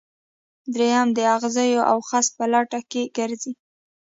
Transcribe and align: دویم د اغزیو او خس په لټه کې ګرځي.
دویم 0.73 1.07
د 1.17 1.19
اغزیو 1.35 1.81
او 1.91 1.97
خس 2.07 2.25
په 2.37 2.43
لټه 2.53 2.79
کې 2.91 3.03
ګرځي. 3.17 3.53